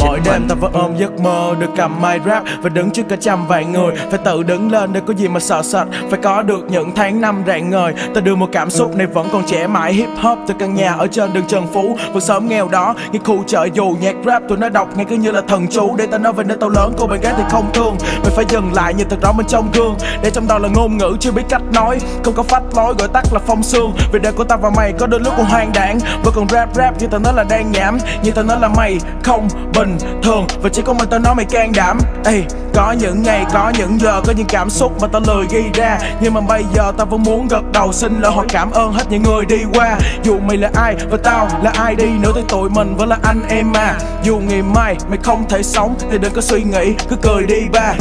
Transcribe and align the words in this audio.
Mỗi 0.00 0.20
đêm 0.24 0.48
ta 0.48 0.54
vẫn 0.54 0.72
ôm 0.72 0.96
giấc 0.96 1.20
mơ 1.20 1.54
được 1.58 1.70
cầm 1.76 2.02
mic 2.02 2.22
rap 2.26 2.42
Và 2.62 2.68
đứng 2.68 2.90
trước 2.90 3.02
cả 3.08 3.16
trăm 3.20 3.46
vạn 3.46 3.72
người. 3.72 3.94
Phải 4.10 4.18
tự 4.24 4.42
đứng 4.42 4.72
lên 4.72 4.92
để 4.92 5.00
có 5.06 5.14
gì 5.14 5.28
mà 5.28 5.40
sợ 5.40 5.62
sệt. 5.62 5.86
Phải 6.10 6.20
có 6.22 6.42
được 6.42 6.64
những 6.70 6.94
tháng 6.94 7.20
năm 7.20 7.42
rạng 7.46 7.70
ngời. 7.70 7.94
Ta 8.14 8.20
đưa 8.20 8.34
một 8.34 8.48
cảm 8.52 8.70
xúc 8.70 8.96
này 8.96 9.06
vẫn 9.06 9.28
còn 9.32 9.42
trẻ 9.46 9.66
mãi. 9.66 9.92
Hip 9.92 10.08
hop 10.22 10.38
Từ 10.48 10.54
căn 10.58 10.74
nhà 10.74 10.92
ở 10.92 11.06
trên 11.06 11.32
đường 11.32 11.44
Trần 11.48 11.66
Phú. 11.72 11.96
Vẫn 12.12 12.20
sớm 12.20 12.48
nghèo 12.48 12.68
đó. 12.68 12.94
Những 13.12 13.24
khu 13.24 13.44
chợ 13.46 13.68
dù 13.72 13.96
nhạc 14.00 14.14
rap 14.26 14.42
tụi 14.48 14.58
nó 14.58 14.68
đọc 14.68 14.88
nghe 14.96 15.04
cứ 15.04 15.16
như 15.16 15.30
là 15.30 15.40
thần 15.48 15.66
chú. 15.70 15.96
Để 15.96 16.06
ta 16.06 16.18
nói 16.18 16.32
về 16.32 16.44
nơi 16.44 16.56
tao 16.60 16.70
lớn, 16.70 16.92
cô 16.98 17.06
bạn 17.06 17.20
gái 17.20 17.34
thì 17.36 17.42
không 17.50 17.70
thương. 17.72 17.96
Mày 18.22 18.30
phải 18.30 18.44
dừng 18.48 18.72
lại 18.74 18.94
nhìn 18.94 19.08
thật 19.08 19.18
rõ 19.22 19.32
bên 19.32 19.46
trong 19.46 19.70
gương. 19.72 19.96
Để 20.22 20.30
trong 20.30 20.48
đầu 20.48 20.58
là 20.58 20.68
ngôn 20.74 20.96
ngữ 20.98 21.16
chưa 21.20 21.32
biết 21.32 21.42
cách 21.48 21.62
nói. 21.74 21.98
Không 22.24 22.34
có 22.34 22.42
phách 22.42 22.62
lối 22.76 22.94
gọi 22.98 23.08
tắt 23.08 23.24
là 23.32 23.40
phong 23.46 23.62
xương 23.62 23.92
Vì 24.12 24.18
đời 24.18 24.32
của 24.32 24.44
tao 24.44 24.58
và 24.58 24.70
mày 24.76 24.92
có 24.92 25.06
đôi 25.06 25.20
lúc 25.20 25.34
còn 25.36 25.46
hoang 25.46 25.70
đảng. 25.74 25.98
Vẫn 26.24 26.34
còn 26.36 26.48
rap 26.48 26.74
rap 26.74 27.00
như 27.00 27.06
tao 27.06 27.20
nói 27.20 27.32
là 27.36 27.44
đang 27.44 27.72
nhảm. 27.72 27.98
Như 28.22 28.30
tao 28.30 28.44
nói 28.44 28.60
là 28.60 28.68
mày 28.68 28.98
không 29.22 29.48
bình 29.74 29.89
thường 30.22 30.46
Và 30.62 30.68
chỉ 30.72 30.82
có 30.82 30.92
mình 30.92 31.08
tao 31.10 31.20
nói 31.20 31.34
mày 31.34 31.44
can 31.44 31.72
đảm. 31.76 31.98
Ê, 32.24 32.42
có 32.74 32.92
những 32.92 33.22
ngày, 33.22 33.44
có 33.52 33.72
những 33.78 34.00
giờ, 34.00 34.20
có 34.26 34.32
những 34.36 34.46
cảm 34.46 34.70
xúc 34.70 34.92
mà 35.00 35.08
tao 35.12 35.22
lười 35.26 35.46
ghi 35.50 35.62
ra. 35.74 35.98
Nhưng 36.20 36.34
mà 36.34 36.40
bây 36.40 36.64
giờ 36.74 36.92
tao 36.96 37.06
vẫn 37.06 37.22
muốn 37.22 37.48
gật 37.48 37.72
đầu 37.72 37.92
xin 37.92 38.20
lỗi 38.20 38.32
hoặc 38.34 38.46
cảm 38.48 38.70
ơn 38.70 38.92
hết 38.92 39.04
những 39.10 39.22
người 39.22 39.44
đi 39.44 39.58
qua. 39.74 39.98
Dù 40.22 40.38
mày 40.38 40.56
là 40.56 40.70
ai 40.74 40.96
và 41.10 41.18
tao 41.24 41.48
là 41.62 41.72
ai 41.76 41.94
đi 41.94 42.06
nữa 42.22 42.32
thì 42.34 42.42
tụi 42.48 42.70
mình 42.70 42.96
vẫn 42.96 43.08
là 43.08 43.18
anh 43.22 43.42
em 43.48 43.72
mà. 43.72 43.94
Dù 44.22 44.38
ngày 44.38 44.62
mai 44.62 44.96
mày 45.08 45.18
không 45.22 45.44
thể 45.48 45.62
sống 45.62 45.94
thì 46.10 46.18
đừng 46.18 46.32
có 46.32 46.40
suy 46.40 46.62
nghĩ, 46.62 46.94
cứ 47.08 47.16
cười 47.22 47.46
đi 47.46 47.60
ba. 47.72 47.92